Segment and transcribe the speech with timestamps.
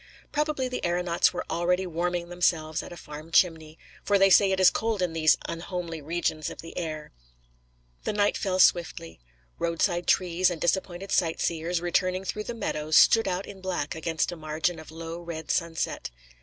[0.31, 4.59] Probably the aeronauts were already warming themselves at a farm chimney, for they say it
[4.59, 7.11] is cold in these unhomely regions of the air.
[8.03, 9.19] The night fell swiftly.
[9.59, 14.35] Roadside trees and disappointed sightseers, returning through the meadows, stood out in black against a
[14.35, 16.09] margin of low red sunset.